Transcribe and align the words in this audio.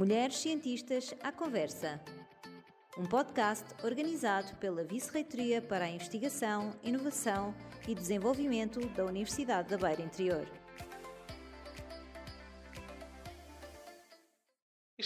Mulheres 0.00 0.38
Cientistas 0.38 1.14
à 1.22 1.30
Conversa. 1.30 2.00
Um 2.96 3.04
podcast 3.04 3.66
organizado 3.84 4.56
pela 4.56 4.82
Vice-Reitoria 4.82 5.60
para 5.60 5.84
a 5.84 5.90
Investigação, 5.90 6.74
Inovação 6.82 7.54
e 7.86 7.94
Desenvolvimento 7.94 8.80
da 8.96 9.04
Universidade 9.04 9.68
da 9.68 9.76
Beira 9.76 10.00
Interior. 10.00 10.59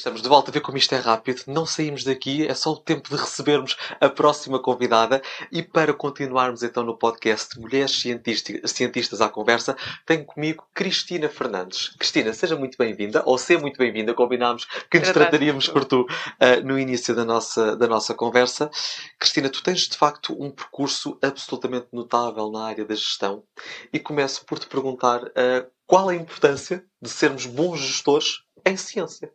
Estamos 0.05 0.21
de 0.21 0.29
volta 0.29 0.50
a 0.50 0.52
ver 0.52 0.61
como 0.61 0.77
isto 0.77 0.95
é 0.95 0.98
rápido, 0.98 1.45
não 1.46 1.64
saímos 1.64 2.05
daqui, 2.05 2.46
é 2.46 2.55
só 2.55 2.73
o 2.73 2.77
tempo 2.77 3.09
de 3.09 3.16
recebermos 3.16 3.75
a 3.98 4.07
próxima 4.11 4.61
convidada. 4.61 5.23
E 5.50 5.62
para 5.62 5.95
continuarmos 5.95 6.62
então 6.62 6.84
no 6.84 6.95
podcast 6.95 7.59
Mulheres 7.59 8.02
Cientistas, 8.66 9.23
à 9.23 9.30
Conversa, 9.30 9.75
tenho 10.05 10.27
comigo 10.27 10.69
Cristina 10.75 11.27
Fernandes. 11.30 11.96
Cristina, 11.98 12.34
seja 12.34 12.55
muito 12.55 12.77
bem-vinda, 12.77 13.23
ou 13.25 13.38
seja 13.38 13.59
muito 13.59 13.79
bem-vinda, 13.79 14.12
combinámos 14.12 14.66
que 14.91 14.98
nos 14.98 15.09
trataríamos 15.09 15.69
por 15.69 15.87
tu 15.87 16.02
uh, 16.02 16.62
no 16.62 16.79
início 16.79 17.15
da 17.15 17.24
nossa, 17.24 17.74
da 17.74 17.87
nossa 17.88 18.12
conversa. 18.12 18.71
Cristina, 19.18 19.48
tu 19.48 19.62
tens 19.62 19.88
de 19.88 19.96
facto 19.96 20.37
um 20.38 20.51
percurso 20.51 21.18
absolutamente 21.23 21.87
notável 21.95 22.51
na 22.51 22.66
área 22.66 22.84
da 22.84 22.95
gestão 22.95 23.43
e 23.91 23.98
começo 23.98 24.45
por 24.45 24.59
te 24.59 24.66
perguntar 24.66 25.23
uh, 25.23 25.66
qual 25.87 26.10
a 26.10 26.15
importância 26.15 26.84
de 27.01 27.09
sermos 27.09 27.46
bons 27.46 27.80
gestores 27.80 28.43
em 28.66 28.77
ciência. 28.77 29.32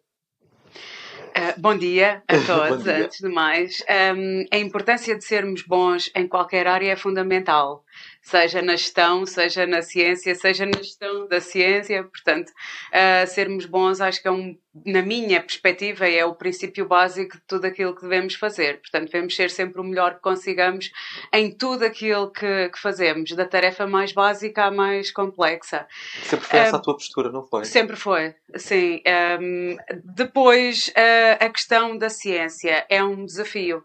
Uh, 1.50 1.60
bom 1.60 1.78
dia 1.78 2.22
a 2.28 2.38
todos, 2.46 2.84
dia. 2.84 3.06
antes 3.06 3.20
de 3.20 3.30
mais. 3.30 3.84
Um, 4.16 4.46
a 4.52 4.58
importância 4.58 5.16
de 5.16 5.24
sermos 5.24 5.62
bons 5.64 6.12
em 6.16 6.28
qualquer 6.28 6.68
área 6.68 6.92
é 6.92 6.96
fundamental 6.96 7.84
seja 8.22 8.62
na 8.62 8.76
gestão, 8.76 9.26
seja 9.26 9.66
na 9.66 9.82
ciência, 9.82 10.36
seja 10.36 10.66
na 10.66 10.78
gestão 10.78 11.28
da 11.28 11.42
ciência. 11.42 12.04
Portanto, 12.04 12.50
uh, 12.50 13.28
sermos 13.28 13.66
bons, 13.66 14.02
acho 14.02 14.22
que 14.22 14.28
é 14.28 14.32
um, 14.32 14.58
na 14.86 15.02
minha 15.02 15.42
perspectiva, 15.42 16.08
é 16.08 16.24
o 16.24 16.36
princípio 16.36 16.88
básico 16.88 17.38
de 17.38 17.44
tudo 17.48 17.66
aquilo 17.66 17.96
que 17.96 18.02
devemos 18.02 18.36
fazer. 18.36 18.80
Portanto, 18.80 19.06
devemos 19.06 19.36
ser 19.36 19.50
sempre 19.50 19.82
o 19.82 19.84
melhor 19.84 20.16
que 20.16 20.22
consigamos 20.22 20.92
em 21.34 21.52
tudo 21.52 21.84
aquilo 21.84 22.32
que, 22.32 22.70
que 22.70 22.80
fazemos, 22.80 23.32
da 23.32 23.46
tarefa 23.46 23.88
mais 23.88 24.12
básica 24.12 24.66
à 24.66 24.72
mais 24.72 25.12
complexa. 25.12 25.88
Sempre 26.24 26.46
foi 26.46 26.60
essa 26.60 26.76
uh, 26.76 26.80
a 26.80 26.82
tua 26.82 26.94
postura, 26.94 27.32
não 27.32 27.46
foi? 27.46 27.66
Sempre 27.66 27.96
foi, 27.96 28.36
sim. 28.56 29.02
Um, 29.42 29.78
depois, 30.04 30.90
uh, 30.90 31.44
a 31.44 31.50
questão 31.50 31.98
da 31.98 32.10
ciência 32.10 32.86
é 32.90 33.04
um 33.04 33.26
desafio 33.26 33.84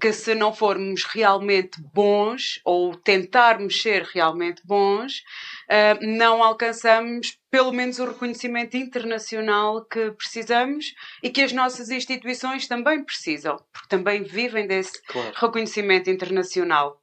que 0.00 0.12
se 0.12 0.34
não 0.34 0.52
formos 0.52 1.04
realmente 1.04 1.80
bons 1.94 2.60
ou 2.64 2.94
tentarmos 2.94 3.80
ser 3.80 4.02
realmente 4.02 4.60
bons, 4.64 5.22
uh, 5.70 6.06
não 6.06 6.42
alcançamos 6.42 7.38
pelo 7.50 7.72
menos 7.72 7.98
o 7.98 8.04
reconhecimento 8.04 8.76
internacional 8.76 9.84
que 9.84 10.10
precisamos 10.12 10.94
e 11.22 11.30
que 11.30 11.40
as 11.40 11.52
nossas 11.52 11.88
instituições 11.88 12.68
também 12.68 13.02
precisam, 13.02 13.56
porque 13.72 13.88
também 13.88 14.22
vivem 14.22 14.66
desse 14.66 15.00
claro. 15.02 15.32
reconhecimento 15.34 16.10
internacional 16.10 17.00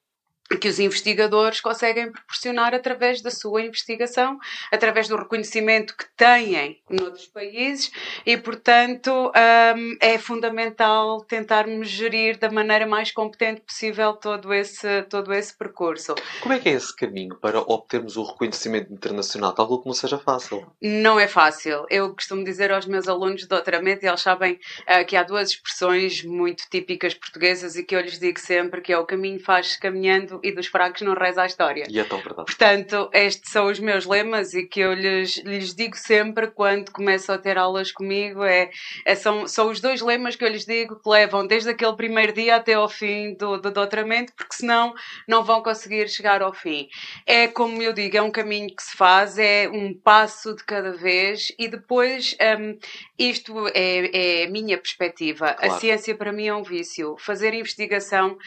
que 0.57 0.67
os 0.67 0.79
investigadores 0.79 1.61
conseguem 1.61 2.11
proporcionar 2.11 2.73
através 2.73 3.21
da 3.21 3.31
sua 3.31 3.61
investigação, 3.61 4.37
através 4.71 5.07
do 5.07 5.15
reconhecimento 5.15 5.95
que 5.95 6.05
têm 6.15 6.81
noutros 6.89 7.27
países 7.27 7.91
e, 8.25 8.37
portanto, 8.37 9.31
um, 9.75 9.97
é 9.99 10.17
fundamental 10.17 11.21
tentarmos 11.21 11.87
gerir 11.87 12.37
da 12.37 12.51
maneira 12.51 12.85
mais 12.85 13.11
competente 13.11 13.61
possível 13.61 14.13
todo 14.13 14.53
esse, 14.53 15.03
todo 15.03 15.33
esse 15.33 15.57
percurso. 15.57 16.15
Como 16.41 16.53
é 16.53 16.59
que 16.59 16.69
é 16.69 16.73
esse 16.73 16.95
caminho 16.95 17.35
para 17.37 17.59
obtermos 17.59 18.17
o 18.17 18.23
reconhecimento 18.23 18.93
internacional? 18.93 19.53
Talvez 19.53 19.85
não 19.85 19.93
seja 19.93 20.17
fácil. 20.17 20.65
Não 20.81 21.19
é 21.19 21.27
fácil. 21.27 21.85
Eu 21.89 22.13
costumo 22.13 22.43
dizer 22.43 22.71
aos 22.71 22.85
meus 22.85 23.07
alunos 23.07 23.41
de 23.41 23.47
doutoramento, 23.47 24.05
e 24.05 24.07
eles 24.07 24.21
sabem 24.21 24.53
uh, 24.81 25.05
que 25.05 25.15
há 25.15 25.23
duas 25.23 25.49
expressões 25.49 26.23
muito 26.23 26.63
típicas 26.69 27.13
portuguesas 27.13 27.75
e 27.75 27.83
que 27.83 27.95
eu 27.95 28.01
lhes 28.01 28.19
digo 28.19 28.39
sempre, 28.39 28.81
que 28.81 28.93
é 28.93 28.97
o 28.97 29.05
caminho 29.05 29.39
faz 29.39 29.75
caminhando 29.77 30.39
e 30.43 30.51
dos 30.51 30.67
fracos 30.67 31.01
não 31.01 31.13
reza 31.13 31.43
a 31.43 31.45
história. 31.45 31.85
E 31.89 31.99
é 31.99 32.03
tão 32.03 32.19
verdade. 32.19 32.45
Portanto, 32.45 33.09
estes 33.13 33.51
são 33.51 33.67
os 33.67 33.79
meus 33.79 34.05
lemas 34.05 34.53
e 34.53 34.63
que 34.65 34.79
eu 34.81 34.93
lhes, 34.93 35.37
lhes 35.43 35.73
digo 35.73 35.95
sempre 35.95 36.47
quando 36.47 36.91
começam 36.91 37.35
a 37.35 37.37
ter 37.37 37.57
aulas 37.57 37.91
comigo. 37.91 38.43
É, 38.43 38.69
é, 39.05 39.15
são, 39.15 39.47
são 39.47 39.69
os 39.69 39.79
dois 39.79 40.01
lemas 40.01 40.35
que 40.35 40.43
eu 40.43 40.49
lhes 40.49 40.65
digo 40.65 40.99
que 40.99 41.09
levam 41.09 41.47
desde 41.47 41.69
aquele 41.69 41.95
primeiro 41.95 42.33
dia 42.33 42.57
até 42.57 42.73
ao 42.73 42.89
fim 42.89 43.33
do, 43.35 43.57
do 43.57 43.71
doutoramento, 43.71 44.33
porque 44.35 44.55
senão 44.55 44.93
não 45.27 45.43
vão 45.43 45.63
conseguir 45.63 46.09
chegar 46.09 46.41
ao 46.41 46.53
fim. 46.53 46.87
É 47.25 47.47
como 47.47 47.81
eu 47.81 47.93
digo, 47.93 48.17
é 48.17 48.21
um 48.21 48.31
caminho 48.31 48.75
que 48.75 48.83
se 48.83 48.95
faz, 48.95 49.37
é 49.37 49.69
um 49.69 49.93
passo 49.93 50.55
de 50.55 50.63
cada 50.63 50.91
vez 50.91 51.53
e 51.57 51.67
depois 51.67 52.35
um, 52.59 52.77
isto 53.17 53.67
é, 53.73 54.41
é 54.41 54.45
a 54.45 54.49
minha 54.49 54.77
perspectiva. 54.77 55.53
Claro. 55.53 55.73
A 55.73 55.79
ciência 55.79 56.15
para 56.15 56.31
mim 56.31 56.47
é 56.47 56.55
um 56.55 56.63
vício. 56.63 57.15
Fazer 57.19 57.53
investigação 57.53 58.37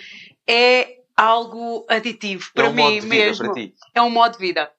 é 0.46 0.98
algo 1.16 1.86
aditivo 1.88 2.50
para 2.54 2.66
é 2.66 2.68
um 2.68 2.72
mim 2.72 3.00
mesmo. 3.00 3.52
É 3.94 4.02
um 4.02 4.10
modo 4.10 4.32
de 4.32 4.38
vida. 4.38 4.70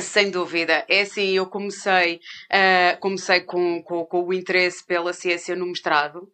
Sem 0.00 0.30
dúvida. 0.30 0.84
É 0.88 1.00
assim, 1.00 1.30
eu 1.30 1.46
comecei, 1.46 2.20
uh, 2.52 3.00
comecei 3.00 3.40
com, 3.40 3.82
com, 3.82 4.04
com, 4.04 4.24
o 4.24 4.32
interesse 4.32 4.84
pela 4.84 5.12
ciência 5.12 5.56
no 5.56 5.66
mestrado. 5.66 6.30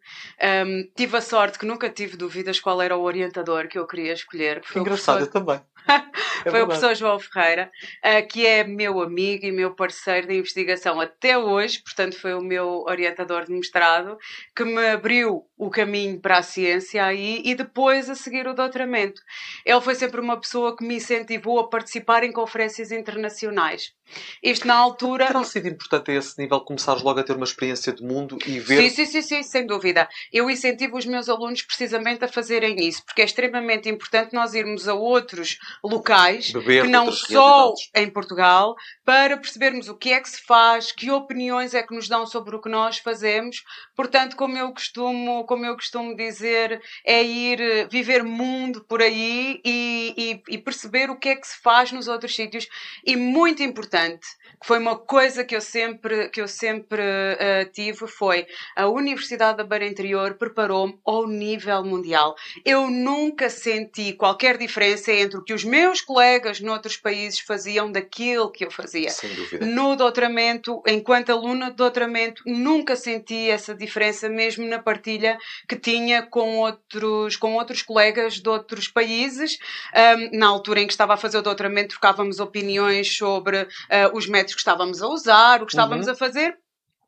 Um, 0.67 0.87
tive 0.95 1.17
a 1.17 1.21
sorte 1.21 1.57
que 1.57 1.65
nunca 1.65 1.89
tive 1.89 2.17
dúvidas 2.17 2.59
qual 2.59 2.81
era 2.81 2.95
o 2.95 3.01
orientador 3.01 3.67
que 3.67 3.77
eu 3.77 3.87
queria 3.87 4.13
escolher. 4.13 4.61
Que 4.61 4.79
engraçado, 4.79 5.21
eu 5.21 5.31
também. 5.31 5.59
É 6.45 6.51
foi 6.51 6.61
o 6.61 6.67
professor 6.67 6.93
João 6.93 7.17
Ferreira, 7.17 7.71
uh, 8.03 8.27
que 8.27 8.45
é 8.45 8.63
meu 8.63 9.01
amigo 9.01 9.45
e 9.45 9.51
meu 9.51 9.73
parceiro 9.73 10.27
de 10.27 10.37
investigação 10.37 10.99
até 10.99 11.37
hoje, 11.37 11.81
portanto, 11.81 12.19
foi 12.19 12.33
o 12.33 12.41
meu 12.41 12.83
orientador 12.87 13.45
de 13.45 13.53
mestrado, 13.53 14.17
que 14.55 14.63
me 14.63 14.85
abriu 14.89 15.43
o 15.57 15.69
caminho 15.69 16.19
para 16.19 16.37
a 16.37 16.43
ciência 16.43 17.03
aí 17.03 17.41
e 17.45 17.55
depois 17.55 18.09
a 18.09 18.15
seguir 18.15 18.47
o 18.47 18.53
doutoramento. 18.53 19.21
Ele 19.65 19.81
foi 19.81 19.95
sempre 19.95 20.19
uma 20.19 20.39
pessoa 20.39 20.75
que 20.75 20.83
me 20.83 20.95
incentivou 20.95 21.59
a 21.59 21.69
participar 21.69 22.23
em 22.23 22.31
conferências 22.31 22.91
internacionais. 22.91 23.93
Isto 24.43 24.67
na 24.67 24.75
altura. 24.75 25.27
Terá 25.27 25.43
sido 25.43 25.67
importante 25.67 26.11
a 26.11 26.15
esse 26.15 26.39
nível 26.39 26.59
começares 26.61 27.01
logo 27.01 27.19
a 27.19 27.23
ter 27.23 27.35
uma 27.35 27.45
experiência 27.45 27.91
de 27.91 28.03
mundo 28.03 28.37
e 28.45 28.59
ver. 28.59 28.89
Sim, 28.89 28.89
sim, 28.89 29.05
sim, 29.05 29.21
sim, 29.21 29.43
sem 29.43 29.65
dúvida. 29.65 30.07
Eu 30.31 30.49
incentivo 30.49 30.97
os 30.97 31.05
meus 31.05 31.27
alunos 31.27 31.63
precisamente 31.63 32.23
a 32.23 32.27
fazerem 32.27 32.75
isso, 32.87 33.03
porque 33.03 33.21
é 33.21 33.25
extremamente 33.25 33.89
importante 33.89 34.33
nós 34.33 34.53
irmos 34.53 34.87
a 34.87 34.93
outros 34.93 35.57
locais, 35.83 36.51
Beber 36.51 36.83
que 36.83 36.89
não 36.89 37.11
só 37.11 37.73
em 37.95 38.09
Portugal, 38.09 38.75
para 39.03 39.37
percebermos 39.37 39.89
o 39.89 39.95
que 39.95 40.11
é 40.11 40.19
que 40.19 40.29
se 40.29 40.41
faz, 40.43 40.91
que 40.91 41.09
opiniões 41.09 41.73
é 41.73 41.81
que 41.81 41.95
nos 41.95 42.07
dão 42.07 42.27
sobre 42.27 42.55
o 42.55 42.61
que 42.61 42.69
nós 42.69 42.99
fazemos. 42.99 43.63
Portanto, 43.95 44.35
como 44.35 44.57
eu 44.57 44.71
costumo, 44.71 45.44
como 45.45 45.65
eu 45.65 45.75
costumo 45.75 46.15
dizer, 46.15 46.81
é 47.03 47.23
ir 47.23 47.61
eh, 47.61 47.87
viver 47.87 48.23
mundo 48.23 48.83
por 48.87 49.01
aí 49.01 49.61
e, 49.63 50.13
e, 50.47 50.55
e 50.55 50.57
perceber 50.57 51.09
o 51.09 51.17
que 51.17 51.29
é 51.29 51.35
que 51.35 51.47
se 51.47 51.57
faz 51.61 51.91
nos 51.91 52.07
outros 52.07 52.35
sítios. 52.35 52.67
E 53.05 53.15
muito 53.15 53.63
importante, 53.63 54.25
que 54.59 54.67
foi 54.67 54.79
uma 54.79 54.97
coisa 54.97 55.43
que 55.43 55.55
eu 55.55 55.61
sempre, 55.61 56.29
que 56.29 56.41
eu 56.41 56.47
sempre 56.47 57.01
uh, 57.01 57.71
tive, 57.71 58.07
foi 58.07 58.47
a 58.75 58.87
Universidade 58.87 59.57
da 59.57 59.63
Beira 59.63 59.85
Interior 59.85 60.35
preparou-me 60.35 60.97
ao 61.05 61.27
nível 61.27 61.83
mundial. 61.83 62.35
Eu 62.63 62.89
nunca 62.89 63.49
senti 63.49 64.13
qualquer 64.13 64.57
diferença 64.57 65.11
entre 65.11 65.37
o 65.37 65.43
que 65.43 65.53
os 65.53 65.63
meus 65.63 66.01
colegas 66.01 66.59
noutros 66.59 66.97
países 66.97 67.39
faziam 67.39 67.91
daquilo 67.91 68.51
que 68.51 68.65
eu 68.65 68.71
fazia. 68.71 69.09
Sem 69.09 69.33
dúvida. 69.33 69.65
No 69.65 69.95
doutoramento, 69.95 70.81
enquanto 70.87 71.31
aluna 71.31 71.69
de 71.69 71.75
doutoramento, 71.75 72.43
nunca 72.45 72.95
senti 72.95 73.49
essa 73.49 73.75
diferença, 73.75 74.29
mesmo 74.29 74.65
na 74.65 74.79
partilha 74.79 75.34
que 75.67 75.75
tinha 75.75 76.23
com 76.23 76.57
outros, 76.59 77.35
com 77.35 77.55
outros 77.55 77.81
colegas 77.81 78.35
de 78.35 78.49
outros 78.49 78.87
países. 78.87 79.57
Um, 79.95 80.37
na 80.37 80.47
altura 80.47 80.81
em 80.81 80.87
que 80.87 80.93
estava 80.93 81.13
a 81.13 81.17
fazer 81.17 81.37
o 81.37 81.41
doutoramento, 81.41 81.89
trocávamos 81.89 82.39
opiniões 82.39 83.15
sobre 83.15 83.63
uh, 83.63 83.67
os 84.13 84.27
métodos 84.27 84.55
que 84.55 84.61
estávamos 84.61 85.01
a 85.01 85.07
usar, 85.07 85.61
o 85.61 85.65
que 85.65 85.71
estávamos 85.71 86.07
uhum. 86.07 86.13
a 86.13 86.15
fazer, 86.15 86.57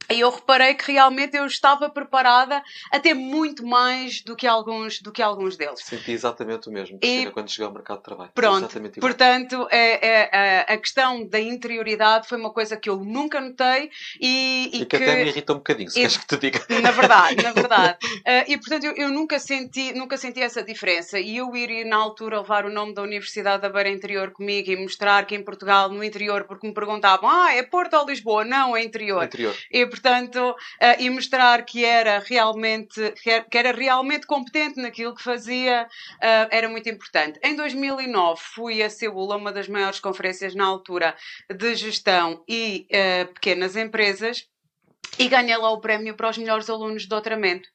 e 0.09 0.21
eu 0.21 0.29
reparei 0.29 0.73
que 0.73 0.91
realmente 0.91 1.35
eu 1.35 1.45
estava 1.45 1.89
preparada 1.89 2.63
a 2.91 2.99
ter 2.99 3.13
muito 3.13 3.65
mais 3.65 4.21
do 4.21 4.35
que 4.35 4.47
alguns, 4.47 5.01
do 5.01 5.11
que 5.11 5.21
alguns 5.21 5.57
deles. 5.57 5.81
Senti 5.83 6.11
exatamente 6.11 6.69
o 6.69 6.71
mesmo, 6.71 6.97
e, 7.03 7.29
quando 7.31 7.49
cheguei 7.49 7.65
ao 7.65 7.73
mercado 7.73 7.97
de 7.97 8.03
trabalho. 8.03 8.31
Pronto, 8.33 8.69
portanto, 9.01 9.67
é, 9.69 10.07
é, 10.07 10.29
é, 10.31 10.73
a 10.73 10.77
questão 10.77 11.27
da 11.27 11.39
interioridade 11.39 12.27
foi 12.27 12.38
uma 12.38 12.51
coisa 12.51 12.77
que 12.77 12.89
eu 12.89 12.97
nunca 12.97 13.41
notei 13.41 13.91
e, 14.19 14.69
e, 14.73 14.81
e 14.81 14.85
que, 14.85 14.85
que, 14.85 14.95
até 14.95 15.23
me 15.23 15.29
irrita 15.29 15.53
um 15.53 15.57
bocadinho, 15.57 15.89
se 15.89 16.00
e, 16.00 16.01
queres 16.03 16.17
que 16.17 16.27
te 16.27 16.38
diga. 16.38 16.65
Na 16.81 16.91
verdade, 16.91 17.43
na 17.43 17.51
verdade. 17.51 17.97
uh, 18.05 18.51
e 18.51 18.57
portanto, 18.57 18.85
eu, 18.85 18.93
eu, 18.93 19.09
nunca, 19.09 19.39
senti, 19.39 19.91
nunca 19.93 20.15
senti 20.15 20.41
essa 20.41 20.63
diferença. 20.63 21.19
E 21.19 21.38
eu 21.38 21.53
ir 21.55 21.85
na 21.85 21.97
altura 21.97 22.39
levar 22.39 22.65
o 22.65 22.69
nome 22.69 22.93
da 22.93 23.01
Universidade 23.01 23.61
da 23.61 23.69
Beira 23.69 23.89
Interior 23.89 24.31
comigo 24.31 24.71
e 24.71 24.77
mostrar 24.77 25.25
que 25.25 25.35
em 25.35 25.43
Portugal, 25.43 25.89
no 25.89 26.01
interior, 26.01 26.45
porque 26.45 26.65
me 26.65 26.73
perguntavam, 26.73 27.29
ah, 27.29 27.53
é 27.53 27.61
Porto 27.61 27.95
ou 27.95 28.05
Lisboa? 28.05 28.45
Não, 28.45 28.75
é 28.75 28.83
interior. 28.83 29.23
interior. 29.23 29.55
E, 29.69 29.85
portanto, 29.88 30.51
uh, 30.51 30.56
e 31.01 31.10
mostrar 31.10 31.66
que 31.66 31.84
era 31.84 32.19
realmente, 32.19 33.13
que 33.50 33.57
era 33.57 33.72
realmente 33.72 34.25
competente 34.25 34.81
naquilo 34.81 35.16
que 35.16 35.24
fazia, 35.24 35.88
uh, 36.16 36.48
era 36.51 36.69
muito 36.69 36.89
importante. 36.89 37.39
Em 37.44 37.56
2009 37.56 38.42
fui 38.42 38.84
a 38.84 38.89
Seul, 38.89 39.36
uma 39.36 39.51
das 39.51 39.68
maiores 39.68 40.00
conferências 40.00 40.56
na 40.56 40.66
altura 40.66 41.16
de 41.50 41.75
gestão 41.75 42.44
e 42.48 42.88
uh, 42.92 43.34
pequenas 43.34 43.75
empresas, 43.75 44.48
e 45.19 45.27
ganhei 45.27 45.57
lá 45.57 45.71
o 45.71 45.80
prémio 45.80 46.15
para 46.15 46.30
os 46.30 46.38
melhores 46.38 46.69
alunos 46.69 47.04
de 47.04 47.09
doutoramento. 47.09 47.68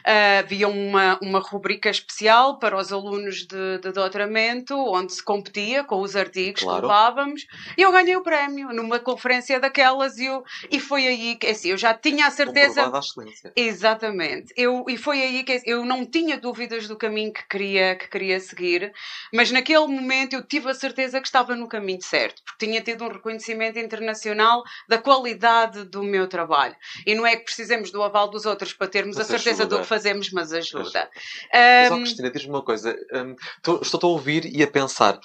Uh, 0.00 0.40
havia 0.40 0.68
uma, 0.68 1.18
uma 1.22 1.40
rubrica 1.40 1.88
especial 1.88 2.58
para 2.58 2.76
os 2.76 2.92
alunos 2.92 3.46
de, 3.46 3.78
de 3.78 3.92
doutoramento, 3.92 4.74
onde 4.76 5.14
se 5.14 5.22
competia 5.22 5.82
com 5.84 6.00
os 6.00 6.14
artigos 6.14 6.62
claro. 6.62 6.80
que 6.80 6.86
levávamos, 6.86 7.46
e 7.76 7.82
eu 7.82 7.92
ganhei 7.92 8.16
o 8.16 8.22
prémio 8.22 8.68
numa 8.72 8.98
conferência 8.98 9.58
daquelas, 9.58 10.18
e, 10.18 10.26
eu, 10.26 10.44
e 10.70 10.78
foi 10.78 11.06
aí 11.06 11.36
que, 11.36 11.46
assim, 11.46 11.70
eu 11.70 11.76
já 11.76 11.94
tinha 11.94 12.26
a 12.26 12.30
certeza. 12.30 12.90
A 12.94 12.98
excelência. 12.98 13.52
Exatamente. 13.56 14.52
Eu, 14.56 14.84
e 14.88 14.96
foi 14.96 15.22
aí 15.22 15.42
que 15.42 15.60
eu 15.64 15.84
não 15.84 16.04
tinha 16.04 16.38
dúvidas 16.38 16.86
do 16.86 16.96
caminho 16.96 17.32
que 17.32 17.46
queria, 17.48 17.96
que 17.96 18.08
queria 18.08 18.38
seguir, 18.40 18.92
mas 19.32 19.50
naquele 19.50 19.86
momento 19.86 20.34
eu 20.34 20.42
tive 20.42 20.70
a 20.70 20.74
certeza 20.74 21.20
que 21.20 21.26
estava 21.26 21.56
no 21.56 21.68
caminho 21.68 22.02
certo, 22.02 22.42
porque 22.44 22.66
tinha 22.66 22.80
tido 22.80 23.04
um 23.04 23.08
reconhecimento 23.08 23.78
internacional 23.78 24.62
da 24.88 24.98
qualidade 24.98 25.84
do 25.84 26.02
meu 26.02 26.28
trabalho. 26.28 26.76
E 27.06 27.14
não 27.14 27.26
é 27.26 27.36
que 27.36 27.44
precisemos 27.44 27.90
do 27.90 28.02
aval 28.02 28.28
dos 28.28 28.46
outros 28.46 28.72
para 28.72 28.86
termos 28.86 29.16
mas 29.16 29.26
a 29.26 29.28
certeza 29.28 29.62
ajuda. 29.62 29.76
do 29.76 29.82
que 29.82 29.88
fazemos, 29.88 30.30
mas 30.30 30.52
ajuda. 30.52 31.10
Mas, 31.52 31.92
um... 31.92 32.02
Cristina, 32.02 32.30
diz-me 32.30 32.50
uma 32.50 32.62
coisa. 32.62 32.96
Um, 33.12 33.36
estou 33.82 34.00
a 34.02 34.12
ouvir 34.12 34.44
e 34.44 34.62
a 34.62 34.66
pensar. 34.66 35.18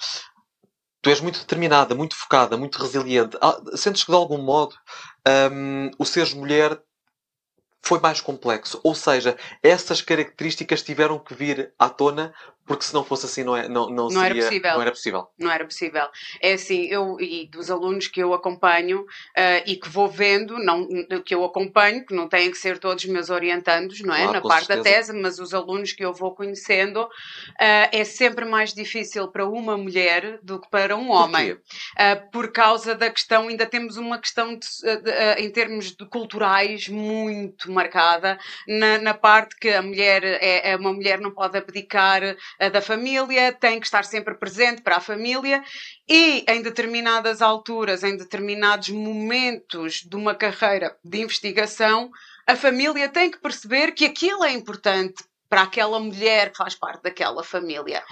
Tu 1.02 1.10
és 1.10 1.20
muito 1.20 1.38
determinada, 1.38 1.94
muito 1.94 2.16
focada, 2.16 2.56
muito 2.56 2.78
resiliente. 2.82 3.36
Ah, 3.40 3.60
sentes 3.74 4.02
que 4.02 4.10
de 4.10 4.16
algum 4.16 4.38
modo 4.38 4.74
um, 5.52 5.90
o 5.98 6.04
seres 6.04 6.34
mulher 6.34 6.80
foi 7.86 8.00
mais 8.00 8.20
complexo. 8.20 8.80
Ou 8.82 8.94
seja, 8.94 9.36
essas 9.62 10.02
características 10.02 10.82
tiveram 10.82 11.18
que 11.18 11.34
vir 11.34 11.72
à 11.78 11.88
tona 11.88 12.34
porque 12.66 12.84
se 12.84 12.92
não 12.92 13.04
fosse 13.04 13.26
assim 13.26 13.44
não, 13.44 13.56
é, 13.56 13.68
não, 13.68 13.88
não, 13.88 14.08
não 14.08 14.10
seria, 14.10 14.26
era 14.26 14.34
possível. 14.34 14.72
Não 14.72 14.82
era 14.82 14.90
possível. 14.90 15.28
Não 15.38 15.50
era 15.50 15.64
possível. 15.64 16.08
É 16.40 16.52
assim, 16.54 16.86
eu 16.86 17.16
e 17.20 17.46
dos 17.46 17.70
alunos 17.70 18.08
que 18.08 18.20
eu 18.20 18.34
acompanho 18.34 19.02
uh, 19.02 19.62
e 19.64 19.76
que 19.76 19.88
vou 19.88 20.08
vendo, 20.08 20.58
não, 20.58 20.86
que 21.24 21.34
eu 21.34 21.44
acompanho, 21.44 22.04
que 22.04 22.14
não 22.14 22.28
têm 22.28 22.50
que 22.50 22.58
ser 22.58 22.78
todos 22.78 23.04
meus 23.04 23.30
orientandos, 23.30 24.00
não 24.00 24.14
é? 24.14 24.22
Claro, 24.22 24.32
Na 24.32 24.40
parte 24.40 24.66
certeza. 24.66 24.82
da 24.84 24.96
tese, 24.96 25.12
mas 25.12 25.38
os 25.38 25.54
alunos 25.54 25.92
que 25.92 26.04
eu 26.04 26.12
vou 26.12 26.34
conhecendo, 26.34 27.02
uh, 27.04 27.08
é 27.58 28.04
sempre 28.04 28.44
mais 28.44 28.74
difícil 28.74 29.28
para 29.28 29.46
uma 29.46 29.76
mulher 29.76 30.40
do 30.42 30.60
que 30.60 30.68
para 30.68 30.96
um 30.96 31.10
homem. 31.10 31.54
Por, 31.54 31.62
uh, 31.62 32.30
por 32.32 32.52
causa 32.52 32.94
da 32.94 33.10
questão, 33.10 33.48
ainda 33.48 33.66
temos 33.66 33.96
uma 33.96 34.18
questão 34.18 34.56
de, 34.56 34.66
de, 35.02 35.42
em 35.42 35.50
termos 35.50 35.94
de 35.94 36.04
culturais 36.06 36.88
muito 36.88 37.70
marcada 37.70 38.38
na, 38.66 38.98
na 38.98 39.14
parte 39.14 39.56
que 39.56 39.68
a 39.68 39.82
mulher 39.82 40.24
é, 40.24 40.72
é 40.72 40.76
uma 40.76 40.92
mulher 40.92 41.20
não 41.20 41.30
pode 41.30 41.56
abdicar 41.56 42.22
da 42.72 42.80
família, 42.80 43.52
tem 43.52 43.78
que 43.78 43.86
estar 43.86 44.04
sempre 44.04 44.34
presente 44.34 44.82
para 44.82 44.96
a 44.96 45.00
família 45.00 45.62
e 46.08 46.44
em 46.48 46.62
determinadas 46.62 47.42
alturas, 47.42 48.02
em 48.02 48.16
determinados 48.16 48.88
momentos 48.88 50.02
de 50.02 50.16
uma 50.16 50.34
carreira 50.34 50.96
de 51.04 51.20
investigação, 51.20 52.10
a 52.46 52.56
família 52.56 53.08
tem 53.08 53.30
que 53.30 53.38
perceber 53.38 53.92
que 53.92 54.04
aquilo 54.04 54.44
é 54.44 54.52
importante 54.52 55.24
para 55.48 55.62
aquela 55.62 55.98
mulher 56.00 56.50
que 56.50 56.58
faz 56.58 56.74
parte 56.74 57.02
daquela 57.02 57.42
família. 57.42 58.02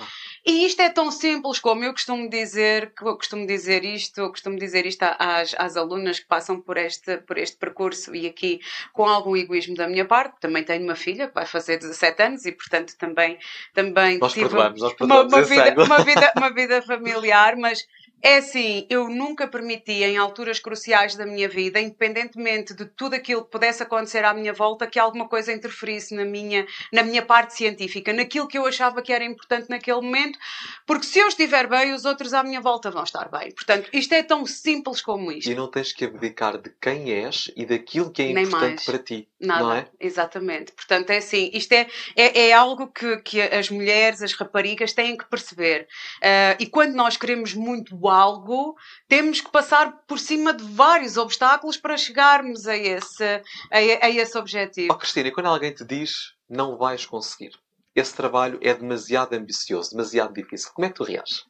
E 0.47 0.67
isto 0.67 0.81
é 0.83 0.91
tão 0.91 1.11
simples 1.11 1.59
como 1.59 1.83
eu 1.85 1.93
costumo 1.93 2.29
dizer, 2.29 2.93
que 2.95 3.03
eu 3.03 3.17
costumo 3.17 3.47
dizer 3.47 3.83
isto, 3.83 4.21
eu 4.21 4.29
costumo 4.29 4.59
dizer 4.59 4.85
isto 4.85 5.03
às, 5.19 5.55
às 5.57 5.75
alunas 5.75 6.21
que 6.21 6.27
passam 6.27 6.61
por 6.61 6.77
este, 6.77 7.17
por 7.19 7.39
este 7.39 7.57
percurso 7.57 8.15
e 8.15 8.27
aqui 8.27 8.61
com 8.93 9.07
algum 9.07 9.35
egoísmo 9.35 9.75
da 9.75 9.89
minha 9.89 10.05
parte, 10.05 10.39
também 10.41 10.63
tenho 10.63 10.85
uma 10.85 10.95
filha 10.95 11.29
que 11.29 11.35
vai 11.35 11.47
fazer 11.47 11.79
17 11.79 12.23
anos 12.23 12.45
e 12.45 12.53
portanto 12.53 12.95
também, 12.99 13.39
também 13.73 14.19
nós 14.19 14.35
tive 14.35 14.55
nós 14.55 14.83
uma, 15.01 15.23
uma, 15.23 15.43
vida, 15.43 15.75
uma, 15.83 15.99
vida, 16.05 16.33
uma 16.37 16.51
vida 16.51 16.83
familiar, 16.83 17.57
mas 17.57 17.87
é 18.25 18.39
assim, 18.39 18.87
eu 18.89 19.11
nunca 19.11 19.47
permiti 19.47 20.03
em 20.03 20.17
alturas 20.17 20.59
cruciais 20.59 21.15
da 21.15 21.27
minha 21.27 21.47
vida, 21.47 21.79
independentemente 21.79 22.73
de 22.73 22.87
tudo 22.87 23.13
aquilo 23.13 23.45
que 23.45 23.51
pudesse 23.51 23.83
acontecer 23.83 24.25
à 24.25 24.33
minha 24.33 24.55
volta, 24.55 24.87
que 24.87 24.99
alguma 24.99 25.29
coisa 25.29 25.53
interferisse 25.53 26.15
na 26.15 26.25
minha, 26.25 26.67
na 26.91 27.03
minha 27.03 27.21
parte 27.21 27.53
científica, 27.53 28.15
naquilo 28.15 28.49
que 28.49 28.57
eu 28.57 28.65
achava 28.65 29.03
que 29.03 29.13
era 29.13 29.23
importante 29.23 29.69
naquele 29.69 30.01
momento, 30.01 30.39
porque 30.87 31.05
se 31.05 31.19
eu 31.19 31.29
estiver 31.29 31.69
bem, 31.69 31.93
os 31.93 32.07
outros 32.07 32.33
à 32.33 32.43
minha 32.43 32.63
volta 32.63 32.91
vão 32.91 33.05
estar 33.05 33.29
bem. 33.29 33.53
Portanto, 33.53 33.91
isto 33.93 34.15
é 34.15 34.23
tão 34.23 34.47
simples 34.47 35.03
como 35.03 35.31
isto. 35.31 35.51
E 35.51 35.55
não 35.55 35.71
tens 35.71 35.93
que 35.93 36.07
abdicar 36.07 36.57
de 36.57 36.71
quem 36.81 37.13
és 37.13 37.53
e 37.55 37.67
daquilo 37.67 38.11
que 38.11 38.23
é 38.23 38.33
Nem 38.33 38.45
importante 38.45 38.71
mais. 38.71 38.85
para 38.87 38.99
ti. 39.01 39.29
Nada, 39.39 39.63
não 39.63 39.73
é? 39.75 39.87
exatamente. 40.01 40.73
Portanto, 40.73 41.11
é 41.11 41.19
assim, 41.19 41.51
isto 41.53 41.73
é, 41.73 41.87
é, 42.17 42.49
é 42.49 42.53
algo 42.55 42.87
que, 42.87 43.19
que 43.19 43.43
as 43.43 43.69
mulheres, 43.69 44.23
as 44.23 44.33
raparigas 44.33 44.95
têm 44.95 45.15
que 45.15 45.29
perceber. 45.29 45.87
Uh, 46.23 46.57
e 46.59 46.67
quando 46.67 46.95
nós 46.95 47.19
queremos 47.19 47.53
muito 47.53 47.95
algo, 48.15 48.75
temos 49.09 49.41
que 49.41 49.51
passar 49.51 50.05
por 50.07 50.19
cima 50.19 50.53
de 50.53 50.65
vários 50.65 51.17
obstáculos 51.17 51.77
para 51.77 51.97
chegarmos 51.97 52.67
a 52.67 52.77
esse, 52.77 53.25
a, 53.25 53.77
a 54.07 54.11
esse 54.11 54.37
objetivo. 54.39 54.93
Oh, 54.93 54.99
Cristina, 54.99 55.29
e 55.29 55.33
quando 55.33 55.47
alguém 55.47 55.73
te 55.73 55.85
diz 55.85 56.35
não 56.49 56.77
vais 56.77 57.07
conseguir, 57.07 57.53
esse 57.95 58.15
trabalho 58.15 58.59
é 58.63 58.75
demasiado 58.75 59.35
ambicioso, 59.35 59.91
demasiado 59.91 60.33
difícil, 60.35 60.71
como 60.75 60.87
é 60.87 60.89
que 60.89 60.97
tu 60.97 61.05
reages? 61.05 61.45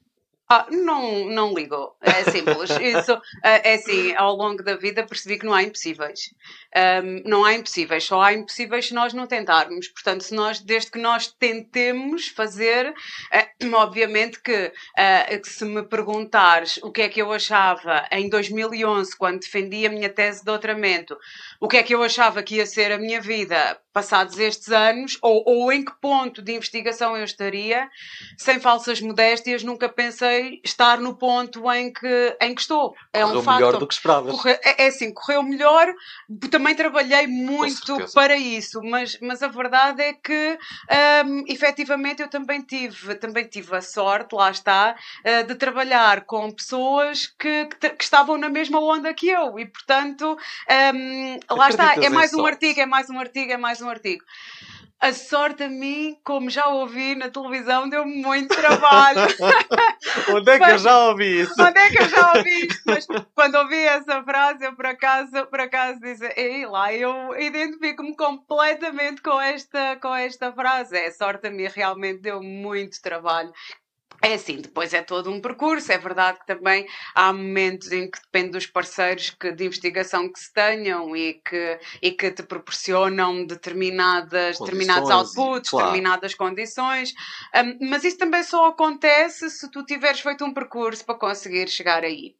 Ah, 0.49 0.67
não, 0.71 1.25
não 1.31 1.55
ligo. 1.55 1.97
É 2.03 2.31
simples. 2.31 2.71
Isso, 2.79 3.13
é, 3.43 3.73
é 3.73 3.75
assim, 3.75 4.15
ao 4.15 4.37
longo 4.37 4.63
da 4.63 4.77
vida 4.77 5.07
percebi 5.07 5.39
que 5.39 5.47
não 5.47 5.55
há 5.55 5.63
impossíveis. 5.63 6.21
Um, 7.03 7.29
não 7.29 7.45
há 7.45 7.55
impossíveis, 7.55 8.05
só 8.05 8.21
há 8.21 8.35
impossíveis 8.35 8.89
se 8.89 8.95
nós 8.95 9.15
não 9.15 9.27
tentarmos. 9.27 9.89
Portanto, 9.89 10.23
se 10.23 10.35
nós, 10.35 10.61
desde 10.61 10.91
que 10.91 10.99
nós 10.99 11.29
tentemos 11.29 12.29
fazer, 12.29 12.93
é, 13.33 13.49
obviamente 13.73 14.41
que, 14.41 14.73
uh, 14.73 15.41
que 15.41 15.49
se 15.49 15.65
me 15.65 15.83
perguntares 15.83 16.79
o 16.83 16.91
que 16.91 17.03
é 17.03 17.09
que 17.09 17.23
eu 17.23 17.33
achava 17.33 18.07
em 18.11 18.29
2011, 18.29 19.17
quando 19.17 19.41
defendi 19.41 19.87
a 19.87 19.91
minha 19.91 20.09
tese 20.09 20.41
de 20.41 20.45
doutoramento, 20.47 21.17
o 21.61 21.69
que 21.69 21.77
é 21.77 21.83
que 21.83 21.95
eu 21.95 22.03
achava 22.03 22.43
que 22.43 22.57
ia 22.57 22.67
ser 22.67 22.93
a 22.93 22.99
minha 22.99 23.21
vida 23.21 23.79
passados 23.95 24.37
estes 24.41 24.73
anos, 24.73 25.17
ou, 25.23 25.45
ou 25.47 25.73
em 25.73 25.85
que 25.85 25.93
ponto 26.01 26.43
de 26.43 26.53
investigação 26.53 27.17
eu 27.17 27.23
estaria, 27.23 27.89
sem 28.37 28.59
falsas 28.59 29.01
modéstias, 29.01 29.63
nunca 29.63 29.89
pensei 29.89 30.61
estar 30.65 30.99
no 30.99 31.17
ponto 31.17 31.71
em 31.71 31.93
que, 31.93 32.37
em 32.41 32.57
que 32.57 32.61
estou. 32.61 32.93
É 33.13 33.23
correu 33.23 33.39
um 33.39 33.43
facto. 33.43 33.59
melhor 33.59 33.79
do 33.79 33.87
que 33.87 33.95
esperavas. 33.95 34.35
Corre, 34.35 34.59
é, 34.65 34.85
é 34.85 34.87
assim, 34.89 35.15
correu 35.15 35.45
melhor. 35.45 35.95
Também 36.51 36.75
trabalhei 36.75 37.29
muito 37.29 37.97
para 38.13 38.37
isso, 38.37 38.81
mas, 38.83 39.17
mas 39.23 39.45
a 39.45 39.49
verdade 39.49 40.03
é 40.03 40.13
que, 40.13 40.59
um, 41.25 41.45
efetivamente, 41.47 42.21
eu 42.21 42.29
também 42.29 42.63
tive, 42.63 43.15
também 43.15 43.44
tive 43.45 43.77
a 43.77 43.81
sorte, 43.81 44.35
lá 44.35 44.51
está, 44.51 44.97
uh, 45.25 45.47
de 45.47 45.55
trabalhar 45.55 46.25
com 46.25 46.51
pessoas 46.51 47.27
que, 47.27 47.67
que, 47.81 47.91
que, 47.91 48.05
estavam 48.05 48.37
na 48.39 48.49
mesma 48.49 48.81
onda 48.81 49.13
que 49.15 49.29
eu. 49.29 49.59
E, 49.59 49.67
portanto, 49.67 50.37
um, 50.95 51.55
lá 51.55 51.69
está, 51.69 51.95
é 51.95 52.09
mais 52.09 52.33
um 52.35 52.45
artigo, 52.45 52.81
é 52.81 52.87
mais 52.87 53.11
um 53.11 53.19
artigo, 53.19 53.53
é 53.53 53.57
mais 53.57 53.81
um 53.81 53.89
artigo. 53.89 54.25
A 55.01 55.13
sorte 55.13 55.63
a 55.65 55.69
mim, 55.69 56.17
como 56.25 56.49
já 56.49 56.67
ouvi 56.69 57.15
na 57.15 57.29
televisão, 57.29 57.89
deu 57.89 58.07
muito 58.07 58.55
trabalho. 58.55 59.21
Onde 60.35 60.51
é 60.51 60.59
que 60.59 60.71
eu 60.71 60.79
já 60.79 61.09
ouvi 61.09 61.41
isso? 61.41 61.55
Onde 61.61 61.79
é 61.79 61.91
que 61.91 62.03
eu 62.03 62.09
já 62.09 62.33
ouvi 62.35 62.67
isso? 62.67 62.83
Mas 62.87 63.07
quando 63.35 63.55
ouvi 63.57 63.77
essa 63.85 64.23
frase, 64.23 64.65
eu 64.65 64.75
por 64.75 64.87
acaso, 64.87 65.47
por 65.47 65.61
acaso 65.61 66.01
disse, 66.01 66.27
ei 66.37 66.65
lá, 66.67 66.93
eu 66.93 67.39
identifico-me 67.39 68.17
completamente 68.17 69.21
com 69.21 69.39
esta, 69.41 69.97
com 69.97 70.15
esta 70.15 70.53
frase. 70.53 70.97
É, 70.97 71.11
sorte 71.11 71.49
a 71.49 71.51
mim 71.51 71.67
realmente 71.67 72.21
deu 72.23 72.43
muito 72.43 73.01
trabalho. 73.03 73.53
É 74.23 74.35
assim, 74.35 74.57
depois 74.57 74.95
é 74.95 75.03
todo 75.03 75.31
um 75.31 75.41
percurso. 75.41 75.93
É 75.93 75.99
verdade 75.99 76.39
que 76.39 76.47
também 76.47 76.87
há 77.15 77.33
momentos 77.33 77.93
em 77.93 78.11
que 78.11 78.21
depende 78.21 78.53
dos 78.53 78.67
parceiros 78.67 79.31
que, 79.31 79.53
de 79.53 79.65
investigação 79.65 80.33
que 80.33 80.39
se 80.39 80.53
tenham 80.53 81.15
e 81.15 81.35
que, 81.35 81.79
e 82.01 82.11
que 82.11 82.31
te 82.31 82.43
proporcionam 82.43 83.45
determinadas, 83.45 84.59
determinados 84.59 85.11
outputs, 85.11 85.71
claro. 85.71 85.89
determinadas 85.89 86.35
condições. 86.35 87.13
Um, 87.55 87.89
mas 87.89 88.05
isso 88.05 88.19
também 88.19 88.43
só 88.43 88.67
acontece 88.67 89.51
se 89.51 89.71
tu 89.71 89.85
tiveres 89.85 90.21
feito 90.21 90.45
um 90.45 90.55
percurso 90.55 91.05
para 91.05 91.17
conseguir 91.17 91.69
chegar 91.69 92.03
aí. 92.03 92.35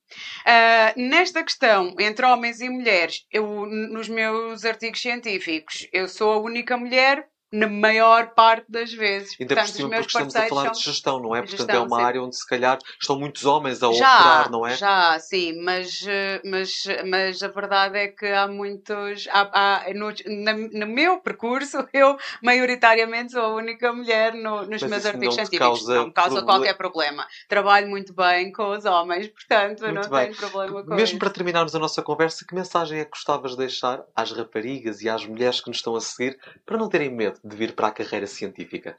Uh, 0.47 1.01
nesta 1.09 1.43
questão 1.43 1.95
entre 1.99 2.25
homens 2.25 2.61
e 2.61 2.69
mulheres, 2.69 3.27
eu, 3.31 3.67
nos 3.67 4.09
meus 4.09 4.65
artigos 4.65 5.01
científicos, 5.01 5.87
eu 5.93 6.09
sou 6.09 6.33
a 6.33 6.39
única 6.39 6.77
mulher 6.77 7.29
na 7.55 7.69
maior 7.69 8.35
parte 8.35 8.65
das 8.69 8.93
vezes. 8.93 9.37
Ainda 9.41 9.55
Portanto, 9.55 9.71
por 9.71 9.77
cima, 9.77 9.89
porque 9.91 10.07
estamos 10.07 10.35
a 10.35 10.49
falar 10.49 10.71
de 10.71 10.81
gestão, 10.81 11.21
não 11.21 11.37
é? 11.37 11.39
Portanto, 11.41 11.59
gestão, 11.59 11.77
é 11.77 11.87
uma 11.87 11.97
sim. 11.99 12.03
área 12.03 12.23
onde 12.23 12.37
se 12.37 12.47
calhar 12.49 12.79
estão 13.01 13.17
muitos 13.17 13.45
homens 13.45 13.81
a 13.81 13.93
já, 13.93 14.19
operar, 14.19 14.51
não 14.51 14.67
é? 14.67 14.77
Já, 14.77 15.19
sim, 15.21 15.63
mas, 15.63 16.05
mas, 16.45 16.83
mas 17.09 17.43
a 17.45 17.49
verdade 17.49 17.97
é 17.97 18.09
que 18.09 18.27
há 18.27 18.49
muitos. 18.49 19.29
Há, 19.31 19.51
há 19.85 19.95
no, 19.95 20.13
na, 20.43 20.53
no, 20.53 20.87
meu 20.89 21.21
percurso, 21.21 21.87
eu 21.95 22.17
maioritariamente 22.43 23.31
sou 23.31 23.43
a 23.43 23.55
única 23.55 23.93
mulher 23.93 24.35
no, 24.35 24.63
nos 24.63 24.83
mas 24.83 24.91
meus 24.91 25.07
artigos 25.07 25.35
científicos. 25.37 25.59
Causa 25.59 25.95
não 25.95 26.07
me 26.07 26.13
causa 26.13 26.31
problema. 26.31 26.53
qualquer 26.53 26.75
problema. 26.75 27.27
Trabalho 27.49 27.89
muito 27.89 28.13
bem 28.13 28.51
com 28.51 28.71
os 28.71 28.85
homens, 28.85 29.29
portanto, 29.29 29.85
muito 29.85 29.95
não 29.95 30.11
bem. 30.11 30.25
tenho 30.27 30.37
problema 30.37 30.83
com 30.83 30.91
Mesmo 30.91 31.05
isso. 31.05 31.19
para 31.19 31.31
terminarmos 31.31 31.73
a 31.73 31.79
nossa 31.79 32.03
conversa, 32.03 32.45
que 32.45 32.53
mensagem 32.53 32.99
é 32.99 33.05
que 33.05 33.11
gostavas 33.11 33.53
de 33.53 33.59
deixar 33.59 34.03
às 34.17 34.33
raparigas 34.33 35.03
e 35.03 35.09
às 35.09 35.25
mulheres 35.25 35.61
que 35.61 35.69
nos 35.69 35.77
estão 35.77 35.95
a 35.95 36.01
seguir 36.01 36.37
para 36.67 36.77
não 36.77 36.89
terem 36.89 37.11
medo 37.11 37.44
de 37.45 37.57
vir 37.57 37.75
para 37.75 37.89
a 37.89 37.93
carreira 37.93 38.27
científica? 38.27 38.99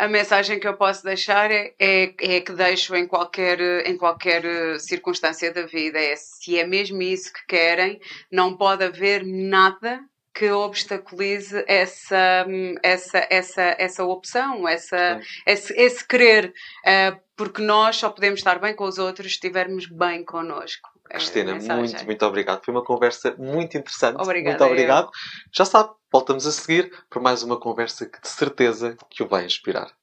a 0.00 0.08
mensagem 0.08 0.58
que 0.58 0.66
eu 0.66 0.74
posso 0.74 1.04
deixar 1.04 1.50
é, 1.50 1.74
é, 1.78 2.14
é, 2.18 2.40
que 2.40 2.52
deixo 2.52 2.96
em 2.96 3.06
qualquer, 3.06 3.60
em 3.86 3.98
qualquer 3.98 4.42
eh, 4.46 4.78
circunstância 4.78 5.52
da 5.52 5.66
vida. 5.66 5.98
É 6.00 6.16
se 6.16 6.58
é 6.58 6.66
mesmo 6.66 7.02
isso 7.02 7.30
que 7.30 7.46
querem, 7.46 8.00
não 8.32 8.56
pode 8.56 8.82
haver 8.82 9.22
nada 9.26 10.00
que 10.32 10.50
obstaculize 10.50 11.62
essa, 11.66 12.46
essa, 12.82 13.26
essa, 13.28 13.76
essa 13.78 14.04
opção, 14.04 14.66
essa, 14.66 15.20
esse, 15.46 15.74
esse 15.74 16.06
querer, 16.06 16.46
uh, 16.86 17.20
porque 17.36 17.60
nós 17.60 17.96
só 17.96 18.08
podemos 18.08 18.40
estar 18.40 18.58
bem 18.58 18.74
com 18.74 18.84
os 18.84 18.96
outros 18.96 19.26
se 19.26 19.34
estivermos 19.34 19.86
bem 19.86 20.24
connosco. 20.24 20.88
É 21.10 21.14
Cristina, 21.14 21.56
muito, 21.56 22.04
muito 22.06 22.24
obrigado. 22.24 22.64
Foi 22.64 22.72
uma 22.72 22.84
conversa 22.84 23.34
muito 23.36 23.76
interessante. 23.76 24.22
Obrigada, 24.22 24.56
muito 24.56 24.72
obrigado. 24.72 25.06
Eu. 25.06 25.10
Já 25.52 25.64
sabe, 25.64 25.90
voltamos 26.12 26.46
a 26.46 26.52
seguir 26.52 26.92
para 27.08 27.20
mais 27.22 27.42
uma 27.42 27.58
conversa 27.58 28.06
que 28.06 28.20
de 28.20 28.28
certeza 28.28 28.96
que 29.08 29.22
o 29.22 29.28
vai 29.28 29.44
inspirar. 29.44 29.99